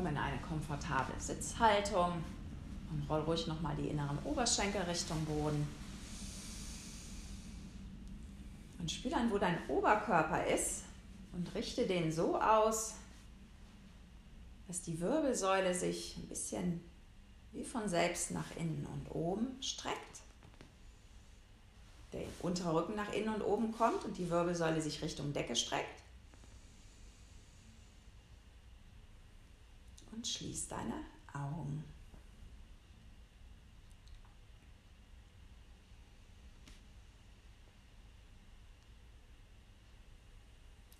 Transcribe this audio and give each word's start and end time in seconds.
Komm 0.00 0.12
in 0.12 0.16
eine 0.16 0.40
komfortable 0.40 1.12
Sitzhaltung 1.18 2.24
und 2.90 3.10
roll 3.10 3.20
ruhig 3.20 3.46
nochmal 3.46 3.76
die 3.76 3.88
inneren 3.88 4.18
Oberschenkel 4.24 4.80
Richtung 4.80 5.22
Boden. 5.26 5.68
Und 8.78 8.90
spür 8.90 9.10
dann, 9.10 9.30
wo 9.30 9.36
dein 9.36 9.58
Oberkörper 9.68 10.46
ist 10.46 10.84
und 11.34 11.54
richte 11.54 11.86
den 11.86 12.10
so 12.10 12.40
aus, 12.40 12.94
dass 14.68 14.80
die 14.80 14.98
Wirbelsäule 15.02 15.74
sich 15.74 16.16
ein 16.16 16.28
bisschen 16.28 16.80
wie 17.52 17.62
von 17.62 17.86
selbst 17.86 18.30
nach 18.30 18.56
innen 18.56 18.86
und 18.86 19.14
oben 19.14 19.60
streckt. 19.60 20.22
Der 22.14 22.22
untere 22.40 22.74
Rücken 22.74 22.96
nach 22.96 23.12
innen 23.12 23.34
und 23.34 23.42
oben 23.42 23.70
kommt 23.72 24.06
und 24.06 24.16
die 24.16 24.30
Wirbelsäule 24.30 24.80
sich 24.80 25.02
Richtung 25.02 25.34
Decke 25.34 25.54
streckt. 25.54 26.00
Und 30.19 30.19
schließ 30.32 30.68
deine 30.68 30.94
Augen. 31.32 31.84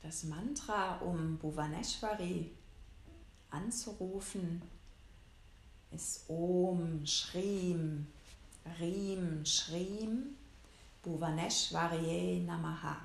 Das 0.03 0.25
Mantra 0.25 0.97
um 0.97 1.39
Bhuvaneshwari 1.39 2.51
anzurufen 3.51 4.61
ist 5.93 6.29
Om 6.29 7.07
Shrim 7.07 8.07
Rim 8.81 9.45
Shrim 9.45 10.37
Bhuvaneshwarye 11.05 12.41
Namaha. 12.45 12.97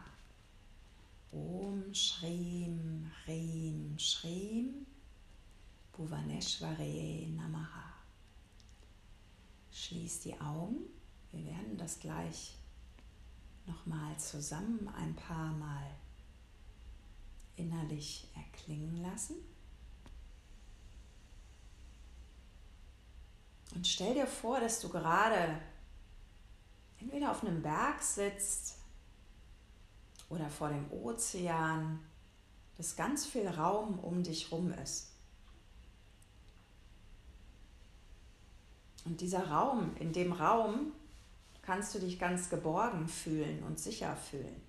Om 1.31 1.93
Shrim 1.93 3.11
Rim 3.27 3.99
Shrim 3.99 4.87
Bhuvaneshwarye 5.95 7.27
Namaha. 7.35 7.93
Schließ 9.71 10.21
die 10.21 10.39
Augen. 10.41 10.77
Wir 11.31 11.45
werden 11.45 11.77
das 11.77 11.99
gleich 11.99 12.57
nochmal 13.65 14.17
zusammen 14.17 14.89
ein 14.89 15.15
paar 15.15 15.51
Mal 15.53 15.95
innerlich 17.55 18.27
erklingen 18.35 19.01
lassen. 19.01 19.35
Und 23.73 23.87
stell 23.87 24.13
dir 24.13 24.27
vor, 24.27 24.59
dass 24.59 24.79
du 24.81 24.89
gerade 24.89 25.61
entweder 26.99 27.31
auf 27.31 27.43
einem 27.43 27.61
Berg 27.61 28.01
sitzt 28.01 28.77
oder 30.29 30.49
vor 30.49 30.69
dem 30.69 30.91
Ozean, 30.91 31.99
dass 32.77 32.95
ganz 32.95 33.25
viel 33.25 33.47
Raum 33.47 33.99
um 33.99 34.23
dich 34.23 34.51
rum 34.51 34.71
ist. 34.71 35.14
Und 39.05 39.21
dieser 39.21 39.47
Raum, 39.49 39.95
in 39.97 40.11
dem 40.13 40.33
Raum 40.33 40.91
kannst 41.61 41.95
du 41.95 41.99
dich 41.99 42.19
ganz 42.19 42.49
geborgen 42.49 43.07
fühlen 43.07 43.63
und 43.63 43.79
sicher 43.79 44.15
fühlen. 44.15 44.61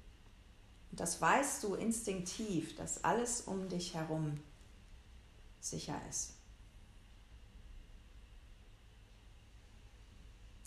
Und 0.90 1.00
das 1.00 1.20
weißt 1.20 1.64
du 1.64 1.74
instinktiv, 1.74 2.76
dass 2.76 3.02
alles 3.02 3.42
um 3.42 3.68
dich 3.68 3.94
herum 3.94 4.38
sicher 5.60 6.00
ist. 6.08 6.34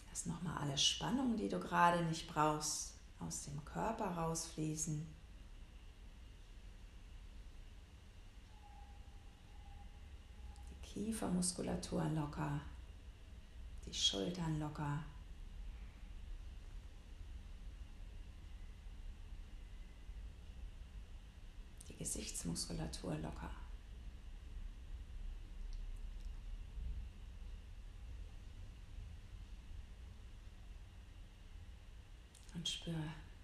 Lass 0.10 0.26
nochmal 0.26 0.58
alle 0.58 0.78
Spannungen, 0.78 1.38
die 1.38 1.48
du 1.48 1.60
gerade 1.60 2.04
nicht 2.06 2.28
brauchst, 2.28 2.94
aus 3.20 3.46
dem 3.46 3.64
Körper 3.64 4.06
rausfließen. 4.06 5.08
Die 10.72 10.88
Kiefermuskulatur 10.88 12.04
locker, 12.06 12.60
die 13.90 13.96
Schultern 13.96 14.60
locker. 14.60 15.04
Die 21.88 21.96
Gesichtsmuskulatur 21.96 23.16
locker. 23.18 23.50
Und 32.54 32.68
spür 32.68 32.94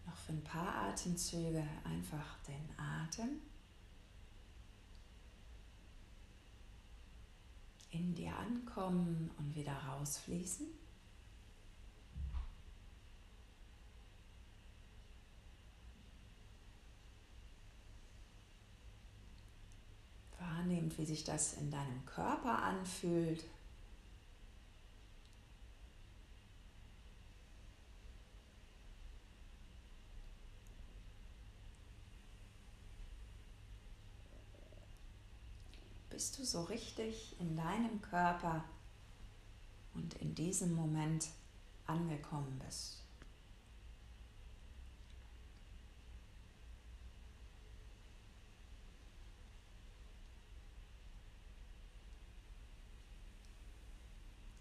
noch 0.06 0.18
für 0.18 0.34
ein 0.34 0.44
paar 0.44 0.90
Atemzüge 0.90 1.66
einfach 1.84 2.38
den 2.48 2.78
Atem. 2.78 3.42
In 7.90 8.14
dir 8.76 8.82
ankommen 8.82 9.32
und 9.38 9.56
wieder 9.56 9.74
rausfließen. 9.74 10.68
Wahrnehmend, 20.40 20.98
wie 20.98 21.06
sich 21.06 21.24
das 21.24 21.54
in 21.56 21.72
deinem 21.72 22.06
Körper 22.06 22.62
anfühlt. 22.64 23.44
Bist 36.26 36.40
du 36.40 36.44
so 36.44 36.64
richtig 36.64 37.40
in 37.40 37.56
deinem 37.56 38.02
Körper 38.02 38.66
und 39.94 40.16
in 40.16 40.34
diesem 40.34 40.74
Moment 40.74 41.28
angekommen 41.86 42.60
bist. 42.66 43.04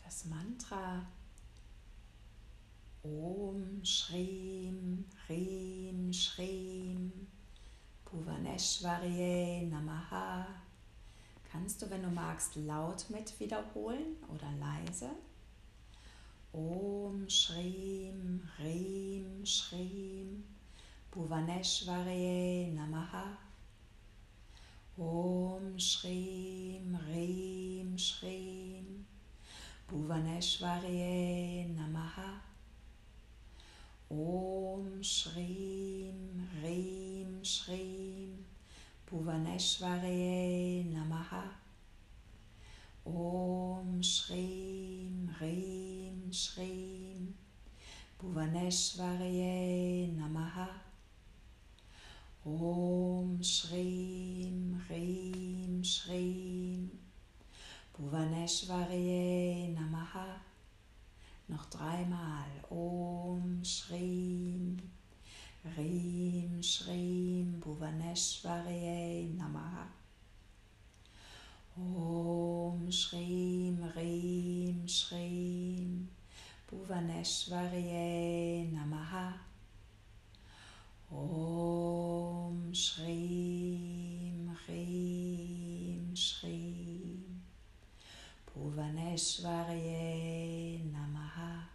Das 0.05 0.27
Mantra 0.27 1.07
Om 3.03 3.83
Shrim 3.83 5.07
Hrim 5.27 6.13
Shrim 6.13 7.11
Bhuvaneshwarye 8.05 9.67
Namaha 9.71 10.64
kannst 11.55 11.81
du, 11.81 11.89
wenn 11.89 12.03
du 12.03 12.11
magst, 12.11 12.57
laut 12.57 13.09
mit 13.11 13.39
wiederholen 13.39 14.17
oder 14.29 14.51
leise. 14.59 15.11
Om 16.53 17.29
Shrim 17.29 18.43
Hrim 18.57 19.47
Shrim 19.47 20.43
Bhuvaneshwarye 21.13 22.73
Namaha. 22.75 23.37
Om 24.99 25.79
Shrim 25.79 26.99
Hrim 27.07 27.97
Shrim 27.97 29.05
Bhuvaneshwarye 29.89 31.69
Namaha. 31.77 32.41
Om 34.11 35.01
Shrim 35.03 36.49
Hrim 36.61 37.45
Shrim 37.45 38.54
Bhuvaneshwarye 39.06 40.91
Namaha. 40.93 41.45
Om 43.06 44.01
Shrim 44.01 45.29
Hrim 45.39 46.31
Shrim 46.31 47.35
Bhuvaneshwarye 48.19 50.17
Namaha. 50.17 50.69
Om 52.47 53.39
Shrim 53.43 54.81
Hrim 54.87 55.83
Shrim 55.83 56.89
Bhuvaneshwarye 57.95 59.77
Namaha. 59.77 60.41
Noch 61.50 61.67
dreimal. 61.69 62.49
Om 62.71 63.61
Shrim 63.62 64.79
Rim 65.64 66.61
Shrim 66.61 67.58
Bhuvaneshwarye 67.58 69.34
Namaha. 69.34 69.87
Om 71.78 72.87
Shrim 72.90 73.78
Rim 73.96 74.87
Shrim 74.87 76.05
Bhuvaneshwarye 76.70 78.70
Namaha. 78.75 79.32
Om 81.11 82.70
Shrim 82.72 84.50
Rim 84.69 86.14
Shrim 86.14 87.22
Bhuvaneshwarye 88.55 90.93
Namaha. 90.93 91.75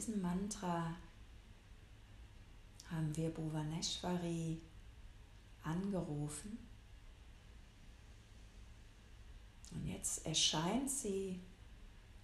Diesem 0.00 0.22
Mantra 0.22 0.96
haben 2.90 3.14
wir 3.14 3.28
Bhuvaneshwari 3.28 4.58
angerufen. 5.62 6.56
Und 9.74 9.86
jetzt 9.86 10.24
erscheint 10.24 10.90
sie 10.90 11.38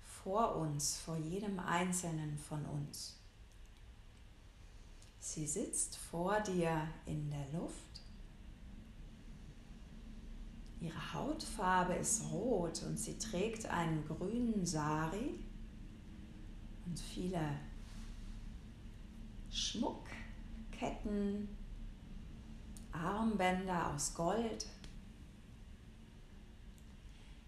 vor 0.02 0.56
uns, 0.56 0.96
vor 0.96 1.18
jedem 1.18 1.58
Einzelnen 1.58 2.38
von 2.38 2.64
uns. 2.64 3.18
Sie 5.20 5.46
sitzt 5.46 5.96
vor 5.96 6.40
dir 6.40 6.88
in 7.04 7.30
der 7.30 7.60
Luft. 7.60 8.00
Ihre 10.80 11.12
Hautfarbe 11.12 11.92
ist 11.96 12.22
rot 12.32 12.82
und 12.84 12.98
sie 12.98 13.18
trägt 13.18 13.66
einen 13.66 14.02
grünen 14.06 14.64
Sari 14.64 15.45
und 16.86 16.98
viele 16.98 17.58
Schmuckketten, 19.50 21.48
Armbänder 22.92 23.92
aus 23.92 24.14
Gold. 24.14 24.66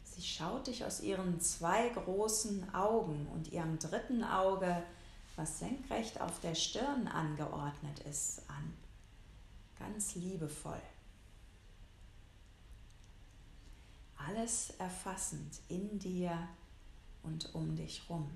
Sie 0.02 0.22
schaut 0.22 0.66
dich 0.66 0.84
aus 0.84 1.00
ihren 1.00 1.40
zwei 1.40 1.88
großen 1.90 2.74
Augen 2.74 3.28
und 3.28 3.52
ihrem 3.52 3.78
dritten 3.78 4.24
Auge, 4.24 4.82
was 5.36 5.60
senkrecht 5.60 6.20
auf 6.20 6.40
der 6.40 6.56
Stirn 6.56 7.06
angeordnet 7.06 8.00
ist, 8.00 8.42
an. 8.50 8.74
Ganz 9.78 10.16
liebevoll. 10.16 10.82
Alles 14.16 14.70
erfassend 14.78 15.60
in 15.68 15.98
dir 16.00 16.48
und 17.22 17.54
um 17.54 17.76
dich 17.76 18.02
rum. 18.10 18.28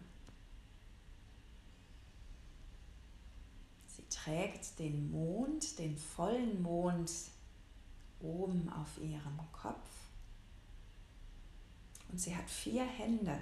Trägt 4.24 4.78
den 4.78 5.10
Mond, 5.10 5.78
den 5.78 5.96
vollen 5.96 6.62
Mond 6.62 7.10
oben 8.20 8.68
auf 8.72 8.98
ihrem 8.98 9.38
Kopf. 9.52 9.88
Und 12.10 12.20
sie 12.20 12.36
hat 12.36 12.48
vier 12.48 12.84
Hände. 12.84 13.38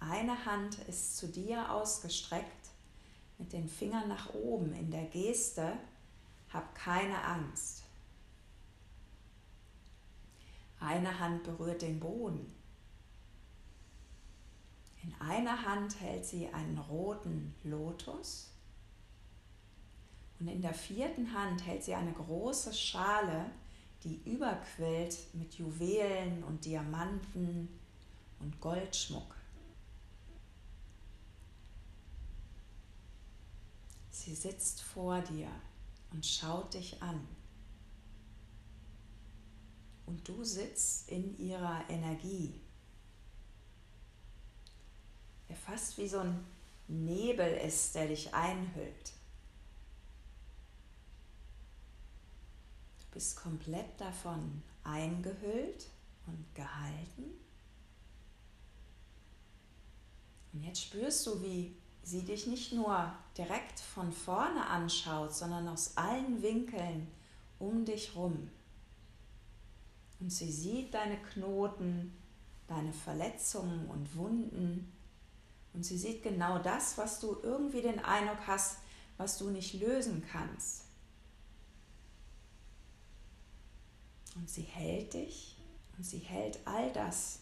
Eine 0.00 0.46
Hand 0.46 0.78
ist 0.88 1.16
zu 1.16 1.28
dir 1.28 1.72
ausgestreckt 1.72 2.68
mit 3.38 3.52
den 3.52 3.68
Fingern 3.68 4.08
nach 4.08 4.32
oben 4.34 4.72
in 4.72 4.90
der 4.90 5.04
Geste, 5.06 5.72
hab 6.52 6.74
keine 6.74 7.22
Angst. 7.24 7.82
Eine 10.80 11.18
Hand 11.18 11.42
berührt 11.42 11.82
den 11.82 11.98
Boden. 11.98 12.54
In 15.02 15.14
einer 15.20 15.64
Hand 15.66 16.00
hält 16.00 16.24
sie 16.24 16.48
einen 16.48 16.78
roten 16.78 17.54
Lotus 17.64 18.52
und 20.40 20.48
in 20.48 20.62
der 20.62 20.74
vierten 20.74 21.32
Hand 21.32 21.66
hält 21.66 21.82
sie 21.82 21.94
eine 21.94 22.12
große 22.12 22.72
Schale, 22.72 23.50
die 24.04 24.20
überquillt 24.24 25.34
mit 25.34 25.54
Juwelen 25.54 26.44
und 26.44 26.64
Diamanten 26.64 27.68
und 28.38 28.60
Goldschmuck. 28.60 29.34
Sie 34.10 34.34
sitzt 34.34 34.82
vor 34.82 35.20
dir 35.20 35.48
und 36.12 36.24
schaut 36.24 36.74
dich 36.74 37.02
an. 37.02 37.26
Und 40.06 40.26
du 40.26 40.44
sitzt 40.44 41.08
in 41.10 41.36
ihrer 41.38 41.84
Energie. 41.88 42.60
Der 45.48 45.56
fast 45.56 45.98
wie 45.98 46.08
so 46.08 46.20
ein 46.20 46.44
Nebel 46.88 47.58
ist, 47.58 47.94
der 47.94 48.08
dich 48.08 48.32
einhüllt. 48.32 49.12
Bist 53.12 53.36
komplett 53.36 54.00
davon 54.00 54.62
eingehüllt 54.84 55.88
und 56.26 56.54
gehalten. 56.54 57.24
Und 60.52 60.62
jetzt 60.62 60.82
spürst 60.82 61.26
du, 61.26 61.42
wie 61.42 61.76
sie 62.02 62.22
dich 62.22 62.46
nicht 62.46 62.72
nur 62.72 63.12
direkt 63.36 63.80
von 63.80 64.12
vorne 64.12 64.66
anschaut, 64.66 65.34
sondern 65.34 65.68
aus 65.68 65.96
allen 65.96 66.42
Winkeln 66.42 67.08
um 67.58 67.84
dich 67.84 68.14
rum. 68.16 68.50
Und 70.20 70.30
sie 70.30 70.50
sieht 70.50 70.94
deine 70.94 71.16
Knoten, 71.18 72.16
deine 72.66 72.92
Verletzungen 72.92 73.86
und 73.88 74.16
Wunden. 74.16 74.92
Und 75.74 75.84
sie 75.84 75.98
sieht 75.98 76.22
genau 76.22 76.58
das, 76.58 76.98
was 76.98 77.20
du 77.20 77.36
irgendwie 77.42 77.82
den 77.82 78.00
Eindruck 78.00 78.46
hast, 78.46 78.78
was 79.16 79.38
du 79.38 79.50
nicht 79.50 79.74
lösen 79.74 80.24
kannst. 80.30 80.87
Und 84.38 84.48
sie 84.48 84.62
hält 84.62 85.14
dich 85.14 85.56
und 85.96 86.04
sie 86.04 86.18
hält 86.18 86.60
all 86.64 86.92
das, 86.92 87.40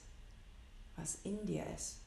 was 0.96 1.18
in 1.24 1.44
dir 1.44 1.64
ist. 1.74 1.98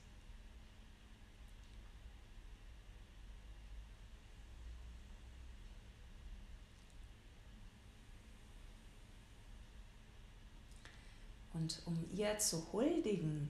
Und 11.53 11.81
um 11.85 12.03
ihr 12.11 12.39
zu 12.39 12.65
huldigen 12.73 13.49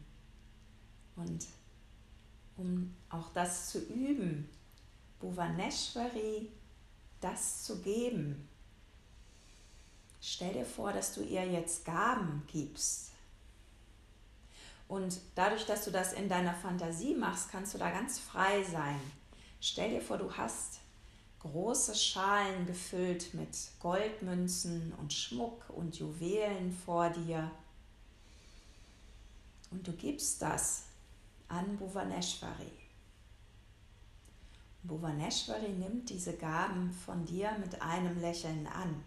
und 1.15 1.47
um 2.57 2.93
auch 3.09 3.31
das 3.33 3.69
zu 3.69 3.79
üben, 3.79 4.49
Bhuvaneshwari 5.19 6.49
das 7.21 7.63
zu 7.63 7.81
geben, 7.81 8.48
Stell 10.21 10.53
dir 10.53 10.65
vor, 10.65 10.91
dass 10.91 11.13
du 11.13 11.21
ihr 11.21 11.45
jetzt 11.45 11.85
Gaben 11.85 12.43
gibst. 12.47 13.11
Und 14.87 15.19
dadurch, 15.35 15.65
dass 15.65 15.85
du 15.85 15.91
das 15.91 16.13
in 16.13 16.27
deiner 16.27 16.53
Fantasie 16.53 17.13
machst, 17.13 17.51
kannst 17.51 17.73
du 17.73 17.77
da 17.77 17.91
ganz 17.91 18.19
frei 18.19 18.63
sein. 18.63 18.99
Stell 19.61 19.91
dir 19.91 20.01
vor, 20.01 20.17
du 20.17 20.35
hast 20.35 20.79
große 21.39 21.95
Schalen 21.95 22.65
gefüllt 22.65 23.33
mit 23.33 23.55
Goldmünzen 23.79 24.93
und 24.99 25.13
Schmuck 25.13 25.69
und 25.69 25.97
Juwelen 25.97 26.71
vor 26.85 27.09
dir. 27.09 27.51
Und 29.71 29.87
du 29.87 29.93
gibst 29.93 30.41
das 30.41 30.85
an 31.47 31.77
Bhuvaneshwari. 31.77 32.71
Bhuvaneshwari 34.83 35.69
nimmt 35.69 36.09
diese 36.09 36.33
Gaben 36.35 36.91
von 36.91 37.25
dir 37.25 37.51
mit 37.59 37.81
einem 37.81 38.19
Lächeln 38.19 38.65
an 38.67 39.03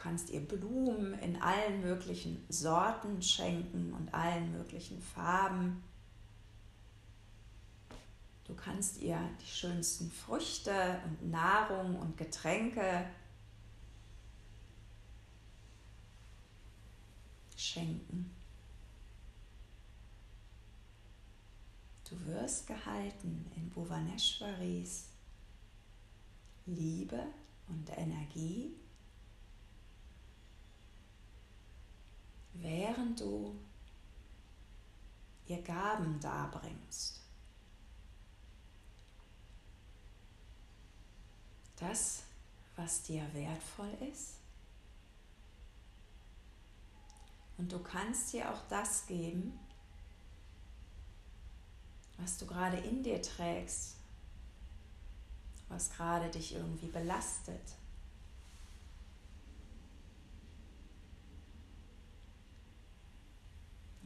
kannst 0.00 0.30
ihr 0.30 0.40
Blumen 0.40 1.14
in 1.20 1.40
allen 1.42 1.82
möglichen 1.82 2.42
Sorten 2.48 3.20
schenken 3.20 3.92
und 3.92 4.12
allen 4.14 4.50
möglichen 4.52 5.00
Farben. 5.00 5.82
Du 8.44 8.54
kannst 8.54 8.98
ihr 9.00 9.20
die 9.40 9.46
schönsten 9.46 10.10
Früchte 10.10 11.00
und 11.04 11.30
Nahrung 11.30 11.98
und 12.00 12.16
Getränke 12.16 13.04
schenken. 17.56 18.34
Du 22.08 22.26
wirst 22.26 22.66
gehalten 22.66 23.46
in 23.54 23.68
Bhuvaneshwaris 23.70 25.10
Liebe 26.66 27.22
und 27.68 27.88
Energie 27.96 28.74
während 32.54 33.20
du 33.20 33.58
ihr 35.46 35.62
Gaben 35.62 36.20
darbringst. 36.20 37.20
Das, 41.76 42.22
was 42.76 43.02
dir 43.02 43.26
wertvoll 43.32 43.92
ist. 44.12 44.34
Und 47.56 47.72
du 47.72 47.78
kannst 47.82 48.32
dir 48.32 48.50
auch 48.50 48.62
das 48.68 49.06
geben, 49.06 49.58
was 52.18 52.38
du 52.38 52.46
gerade 52.46 52.76
in 52.78 53.02
dir 53.02 53.20
trägst, 53.20 53.96
was 55.68 55.90
gerade 55.90 56.30
dich 56.30 56.54
irgendwie 56.54 56.88
belastet. 56.88 57.76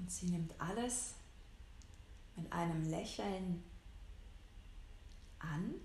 Und 0.05 0.13
sie 0.13 0.27
nimmt 0.27 0.53
alles 0.61 1.15
mit 2.37 2.53
einem 2.53 2.85
Lächeln 2.91 3.65
an 5.39 5.77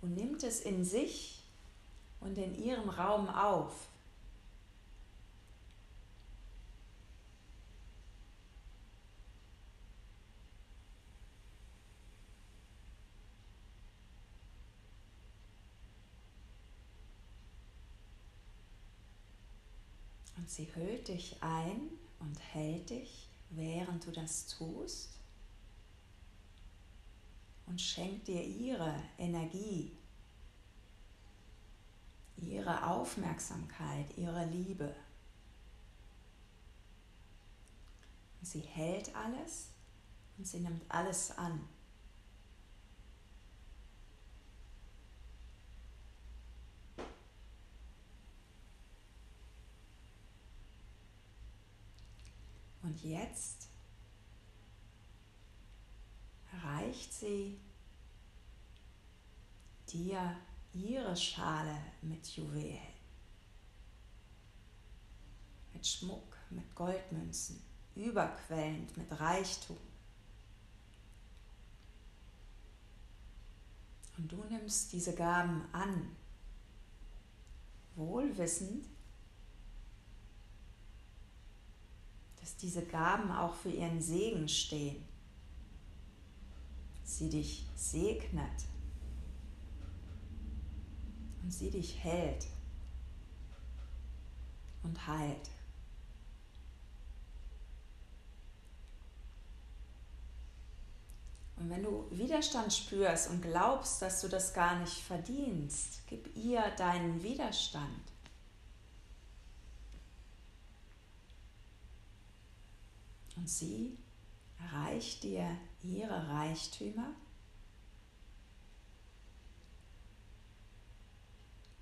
und 0.00 0.14
nimmt 0.14 0.42
es 0.42 0.62
in 0.62 0.82
sich 0.82 1.42
und 2.20 2.38
in 2.38 2.54
ihrem 2.54 2.88
Raum 2.88 3.28
auf. 3.28 3.86
Und 20.38 20.42
sie 20.54 20.72
hüllt 20.74 21.08
dich 21.08 21.42
ein 21.42 21.90
und 22.20 22.38
hält 22.52 22.90
dich, 22.90 23.28
während 23.50 24.06
du 24.06 24.12
das 24.12 24.46
tust 24.46 25.18
und 27.66 27.80
schenkt 27.80 28.28
dir 28.28 28.42
ihre 28.42 28.94
Energie, 29.18 29.96
ihre 32.36 32.86
Aufmerksamkeit, 32.86 34.06
ihre 34.16 34.44
Liebe. 34.46 34.94
Sie 38.42 38.60
hält 38.60 39.14
alles 39.16 39.70
und 40.38 40.46
sie 40.46 40.60
nimmt 40.60 40.88
alles 40.88 41.36
an. 41.36 41.68
Und 52.94 53.02
jetzt 53.02 53.66
reicht 56.62 57.12
sie 57.12 57.58
dir 59.92 60.36
ihre 60.72 61.16
Schale 61.16 61.76
mit 62.02 62.24
Juwelen, 62.36 62.78
mit 65.72 65.84
Schmuck, 65.84 66.36
mit 66.50 66.72
Goldmünzen, 66.76 67.60
überquellend 67.96 68.96
mit 68.96 69.10
Reichtum. 69.18 69.76
Und 74.16 74.30
du 74.30 74.44
nimmst 74.44 74.92
diese 74.92 75.16
Gaben 75.16 75.64
an, 75.72 76.14
wohlwissend, 77.96 78.86
dass 82.44 82.56
diese 82.58 82.82
Gaben 82.82 83.32
auch 83.32 83.54
für 83.54 83.70
ihren 83.70 84.02
Segen 84.02 84.46
stehen. 84.50 85.02
Sie 87.02 87.30
dich 87.30 87.66
segnet 87.74 88.66
und 91.42 91.50
sie 91.50 91.70
dich 91.70 92.04
hält 92.04 92.46
und 94.82 95.06
heilt. 95.06 95.48
Und 101.56 101.70
wenn 101.70 101.82
du 101.82 102.04
Widerstand 102.10 102.70
spürst 102.74 103.30
und 103.30 103.40
glaubst, 103.40 104.02
dass 104.02 104.20
du 104.20 104.28
das 104.28 104.52
gar 104.52 104.78
nicht 104.80 104.98
verdienst, 104.98 106.02
gib 106.06 106.36
ihr 106.36 106.60
deinen 106.76 107.22
Widerstand. 107.22 108.13
Und 113.44 113.50
sie 113.50 113.98
reicht 114.72 115.22
dir 115.22 115.46
ihre 115.82 116.28
Reichtümer 116.28 117.12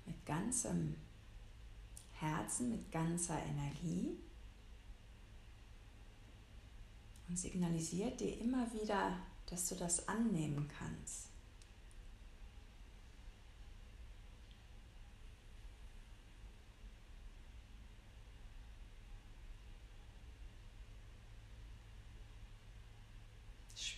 mit 0.05 0.25
ganzem 0.25 0.97
Herzen, 2.11 2.69
mit 2.69 2.91
ganzer 2.91 3.41
Energie 3.41 4.17
und 7.29 7.39
signalisiert 7.39 8.19
dir 8.19 8.41
immer 8.41 8.67
wieder, 8.73 9.19
dass 9.45 9.69
du 9.69 9.75
das 9.75 10.05
annehmen 10.09 10.67
kannst. 10.67 11.29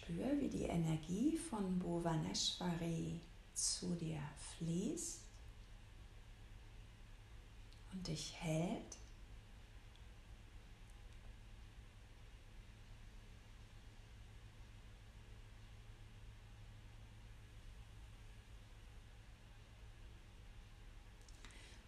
Spür, 0.06 0.40
wie 0.40 0.50
die 0.50 0.64
Energie 0.96 1.38
von 1.38 1.78
Bhuvaneshwari 1.80 3.20
zu 3.54 3.96
dir 3.96 4.22
fließt 4.58 5.22
und 7.92 8.08
dich 8.08 8.34
hält. 8.40 8.98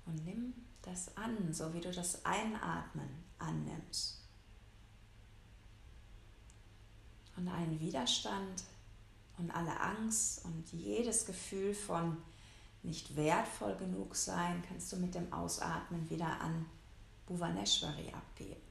Und 0.05 0.25
nimm 0.25 0.53
das 0.81 1.15
an, 1.17 1.53
so 1.53 1.73
wie 1.73 1.81
du 1.81 1.91
das 1.91 2.23
Einatmen 2.25 3.09
annimmst. 3.39 4.21
Und 7.35 7.47
allen 7.49 7.79
Widerstand 7.79 8.63
und 9.37 9.51
alle 9.51 9.79
Angst 9.79 10.43
und 10.45 10.71
jedes 10.71 11.25
Gefühl 11.25 11.73
von 11.73 12.17
nicht 12.83 13.15
wertvoll 13.15 13.75
genug 13.75 14.15
sein, 14.15 14.63
kannst 14.67 14.91
du 14.91 14.97
mit 14.97 15.13
dem 15.13 15.31
Ausatmen 15.31 16.09
wieder 16.09 16.39
an 16.39 16.65
Bhuvaneshwari 17.27 18.13
abgeben. 18.13 18.61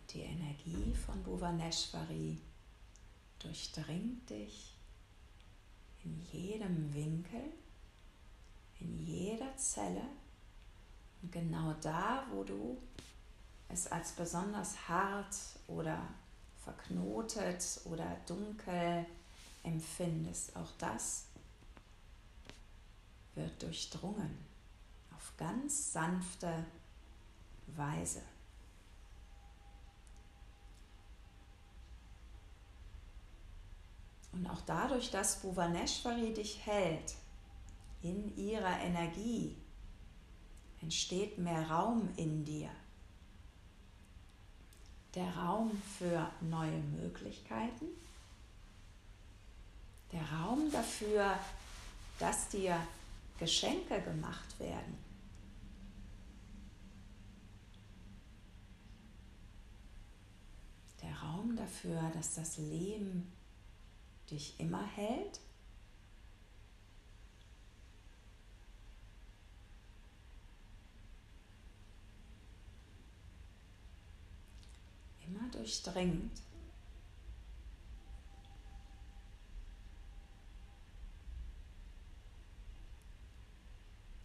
Und 0.00 0.12
die 0.12 0.22
Energie 0.22 0.94
von 0.94 1.22
Bhuvaneshwari 1.22 2.38
durchdringt 3.38 4.28
dich 4.28 4.77
in 6.04 6.20
jedem 6.32 6.92
Winkel, 6.94 7.52
in 8.80 8.96
jeder 9.06 9.56
Zelle 9.56 10.02
und 11.22 11.32
genau 11.32 11.74
da, 11.80 12.26
wo 12.30 12.44
du 12.44 12.78
es 13.68 13.86
als 13.88 14.12
besonders 14.12 14.88
hart 14.88 15.34
oder 15.66 16.06
verknotet 16.62 17.80
oder 17.84 18.16
dunkel 18.26 19.06
empfindest. 19.62 20.54
Auch 20.56 20.70
das 20.78 21.26
wird 23.34 23.62
durchdrungen 23.62 24.38
auf 25.14 25.32
ganz 25.36 25.92
sanfte 25.92 26.64
Weise. 27.68 28.22
Und 34.38 34.48
auch 34.48 34.60
dadurch, 34.66 35.10
dass 35.10 35.40
Bhuvaneshwari 35.40 36.32
dich 36.32 36.64
hält, 36.64 37.16
in 38.02 38.36
ihrer 38.36 38.78
Energie, 38.78 39.56
entsteht 40.80 41.38
mehr 41.38 41.68
Raum 41.68 42.08
in 42.16 42.44
dir. 42.44 42.70
Der 45.16 45.36
Raum 45.36 45.82
für 45.98 46.30
neue 46.40 46.78
Möglichkeiten, 46.78 47.86
der 50.12 50.22
Raum 50.30 50.70
dafür, 50.70 51.36
dass 52.20 52.48
dir 52.48 52.78
Geschenke 53.40 54.00
gemacht 54.02 54.60
werden. 54.60 54.96
Der 61.02 61.16
Raum 61.18 61.56
dafür, 61.56 62.00
dass 62.14 62.36
das 62.36 62.58
Leben 62.58 63.32
dich 64.30 64.58
immer 64.58 64.86
hält. 64.86 65.40
Immer 75.26 75.48
durchdringt. 75.50 76.42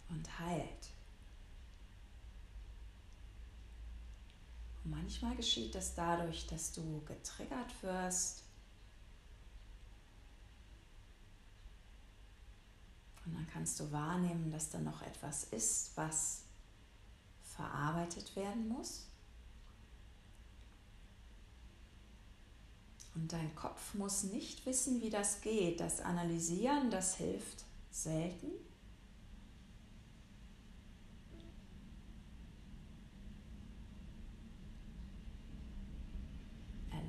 Und 0.09 0.39
heilt. 0.39 0.89
Und 4.83 4.91
manchmal 4.91 5.35
geschieht 5.35 5.73
das 5.75 5.95
dadurch, 5.95 6.45
dass 6.47 6.71
du 6.71 7.01
getriggert 7.05 7.81
wirst 7.81 8.43
Und 13.25 13.35
dann 13.35 13.47
kannst 13.51 13.79
du 13.79 13.91
wahrnehmen, 13.91 14.51
dass 14.51 14.69
da 14.69 14.79
noch 14.79 15.01
etwas 15.01 15.45
ist, 15.45 15.91
was 15.95 16.41
verarbeitet 17.43 18.35
werden 18.35 18.67
muss. 18.67 19.07
Und 23.15 23.31
dein 23.31 23.55
Kopf 23.55 23.93
muss 23.93 24.23
nicht 24.23 24.65
wissen, 24.65 25.01
wie 25.01 25.09
das 25.09 25.41
geht. 25.41 25.79
Das 25.79 26.01
Analysieren, 26.01 26.89
das 26.89 27.15
hilft 27.15 27.63
selten. 27.91 28.51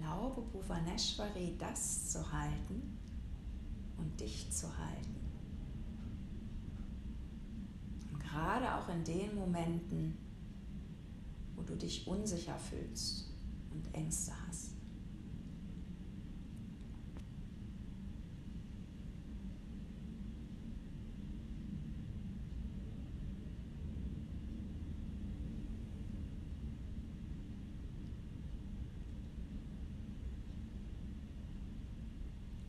erlaube 0.05 0.43
Bhuvaneshwari 0.43 1.57
das 1.59 2.11
zu 2.11 2.33
halten 2.33 2.99
und 3.97 4.21
dich 4.21 4.51
zu 4.51 4.67
halten. 4.77 5.17
Und 8.13 8.21
gerade 8.35 8.75
auch 8.75 8.89
in 8.89 9.05
den 9.05 9.35
Momenten, 9.37 10.19
wo 11.55 11.63
du 11.63 11.77
dich 11.77 12.07
unsicher 12.07 12.59
fühlst 12.59 13.31
und 13.71 13.95
Ängste 13.95 14.33
hast. 14.47 14.73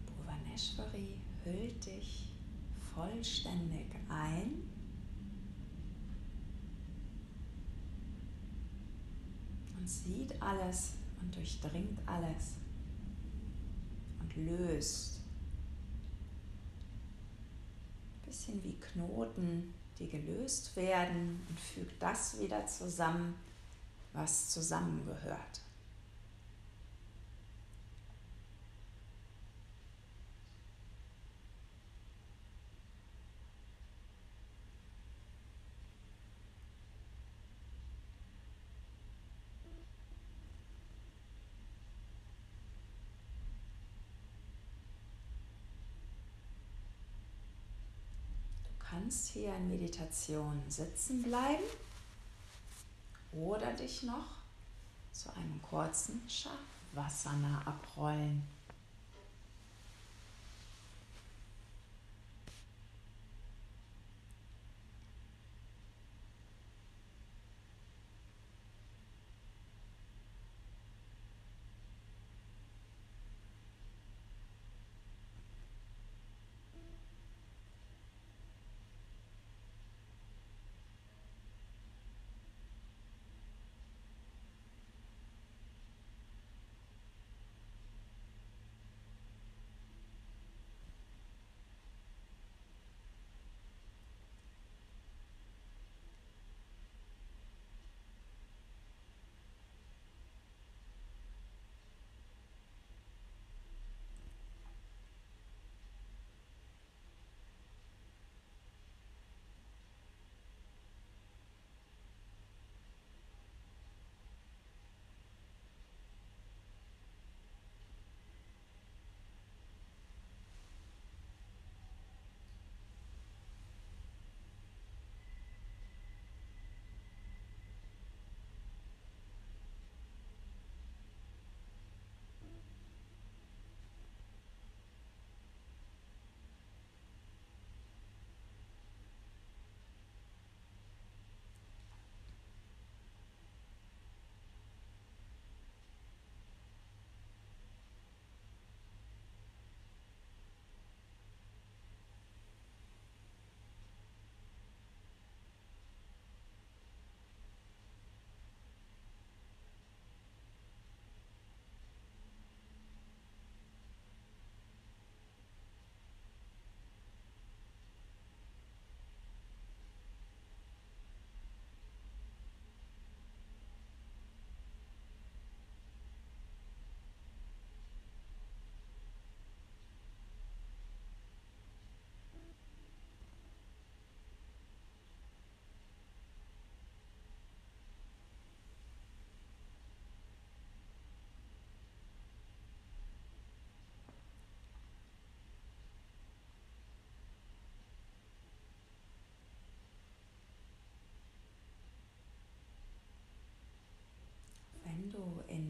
Bhuvaneshwari 0.05 1.21
hüllt 1.43 1.85
dich 1.85 2.35
vollständig 2.93 3.87
ein. 4.09 4.75
Und 9.85 9.89
sieht 9.91 10.41
alles 10.41 10.93
und 11.21 11.35
durchdringt 11.35 11.99
alles 12.07 12.55
und 14.19 14.35
löst. 14.35 15.21
Bisschen 18.25 18.63
wie 18.63 18.79
Knoten, 18.79 19.75
die 19.99 20.09
gelöst 20.09 20.75
werden 20.75 21.39
und 21.47 21.59
fügt 21.59 22.01
das 22.01 22.39
wieder 22.39 22.65
zusammen, 22.65 23.35
was 24.11 24.49
zusammengehört. 24.49 25.61
Kannst 49.15 49.29
hier 49.29 49.55
in 49.55 49.69
Meditation 49.69 50.61
sitzen 50.67 51.23
bleiben 51.23 51.63
oder 53.31 53.71
dich 53.71 54.03
noch 54.03 54.25
zu 55.13 55.33
einem 55.33 55.61
kurzen 55.61 56.21
Shavasana 56.27 57.61
abrollen. 57.65 58.43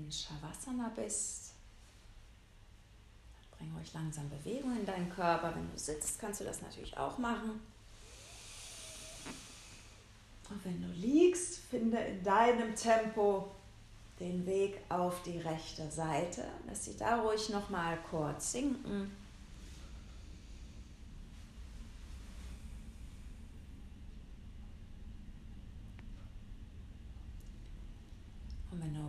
In 0.05 0.11
Shavasana 0.11 0.91
bist, 0.95 1.53
bring 3.57 3.71
ruhig 3.75 3.91
langsam 3.93 4.29
Bewegung 4.29 4.77
in 4.77 4.85
deinen 4.85 5.09
Körper. 5.09 5.53
Wenn 5.55 5.71
du 5.71 5.77
sitzt, 5.77 6.19
kannst 6.19 6.41
du 6.41 6.43
das 6.43 6.61
natürlich 6.61 6.95
auch 6.97 7.17
machen. 7.17 7.59
Und 10.49 10.63
wenn 10.63 10.81
du 10.81 10.87
liegst, 10.89 11.57
finde 11.57 11.97
in 11.97 12.23
deinem 12.23 12.75
Tempo 12.75 13.49
den 14.19 14.45
Weg 14.45 14.79
auf 14.89 15.23
die 15.23 15.39
rechte 15.39 15.89
Seite. 15.89 16.45
Lass 16.67 16.85
sie 16.85 16.95
da 16.97 17.21
ruhig 17.21 17.49
noch 17.49 17.69
mal 17.69 17.97
kurz 18.09 18.51
sinken. 18.51 19.11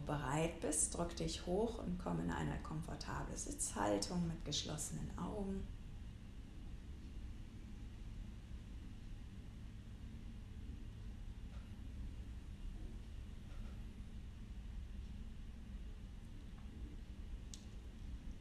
Bereit 0.07 0.61
bist, 0.61 0.97
drück 0.97 1.15
dich 1.17 1.45
hoch 1.47 1.79
und 1.79 1.99
komm 1.99 2.21
in 2.21 2.31
eine 2.31 2.59
komfortable 2.63 3.37
Sitzhaltung 3.37 4.27
mit 4.27 4.45
geschlossenen 4.45 5.11
Augen. 5.19 5.67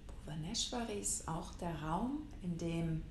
Bhuvaneshwari 0.08 1.00
ist 1.00 1.28
auch 1.28 1.54
der 1.56 1.82
Raum, 1.82 2.28
in 2.42 2.58
dem 2.58 3.02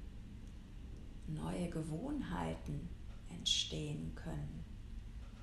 neue 1.26 1.68
Gewohnheiten 1.70 2.88
entstehen 3.28 4.14
können, 4.14 4.64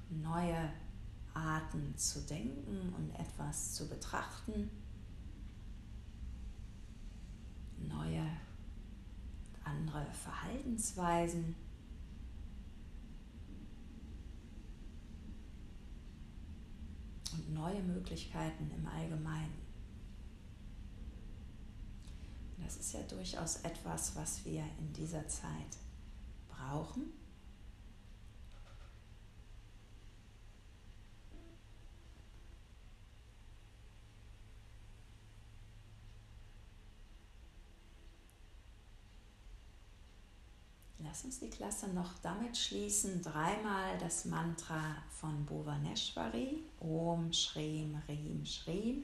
neue 0.09 0.71
Arten 1.33 1.97
zu 1.97 2.21
denken 2.21 2.93
und 2.95 3.11
etwas 3.15 3.73
zu 3.73 3.87
betrachten. 3.87 4.69
Neue, 7.77 8.25
andere 9.63 10.05
Verhaltensweisen. 10.11 11.55
Und 17.33 17.53
neue 17.53 17.81
Möglichkeiten 17.81 18.69
im 18.71 18.85
Allgemeinen. 18.87 19.61
Das 22.57 22.77
ist 22.77 22.93
ja 22.93 23.01
durchaus 23.03 23.57
etwas, 23.57 24.15
was 24.15 24.45
wir 24.45 24.63
in 24.79 24.93
dieser 24.93 25.27
Zeit 25.27 25.77
brauchen 26.47 27.20
Lass 41.11 41.25
uns 41.25 41.39
die 41.41 41.49
Klasse 41.49 41.89
noch 41.89 42.19
damit 42.23 42.55
schließen, 42.55 43.21
dreimal 43.21 43.97
das 43.99 44.23
Mantra 44.23 44.95
von 45.09 45.45
Bhuvaneshwari, 45.45 46.63
Om 46.79 47.33
Shrim 47.33 48.01
Rim 48.07 48.45
Shrim, 48.45 49.03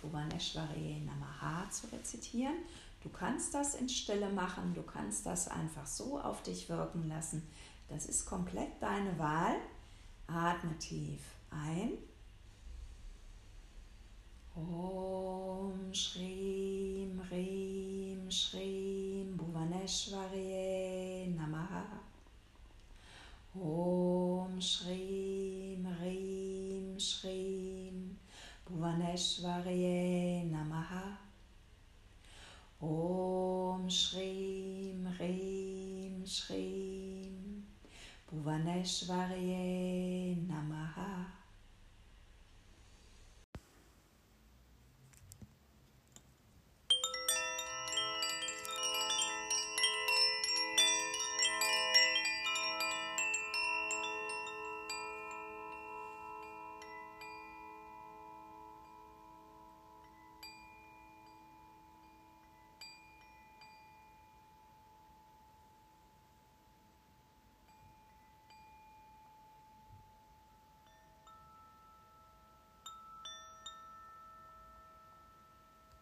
Bhuvaneshwari 0.00 1.02
Namaha 1.04 1.68
zu 1.68 1.88
rezitieren. 1.88 2.54
Du 3.02 3.08
kannst 3.08 3.52
das 3.52 3.74
in 3.74 3.88
Stille 3.88 4.30
machen, 4.30 4.74
du 4.74 4.82
kannst 4.82 5.26
das 5.26 5.48
einfach 5.48 5.86
so 5.86 6.20
auf 6.20 6.40
dich 6.44 6.68
wirken 6.68 7.08
lassen. 7.08 7.42
Das 7.88 8.06
ist 8.06 8.26
komplett 8.26 8.80
deine 8.80 9.18
Wahl. 9.18 9.56
Atme 10.28 10.78
tief 10.78 11.20
ein. 11.50 11.94
Om 14.54 15.92
Shrim 15.92 17.20
Rim 17.28 17.89
Shrim 18.30 19.36
Bhuvaneshwari 19.36 21.34
Namaha. 21.36 21.82
Om 23.56 24.60
Shrim 24.60 25.84
Rim 26.00 26.96
Shrim 26.96 28.14
Bhuvaneshwari 28.64 30.48
Namaha. 30.48 31.16
Om 32.80 33.88
Shrim 33.88 35.08
Rim 35.18 36.24
Shrim 36.24 37.62
Bhuvaneshwari 38.30 40.46
Namaha. 40.46 41.09